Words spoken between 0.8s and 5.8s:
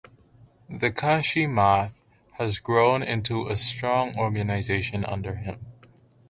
Kanchi Math has grown into a strong organization under him.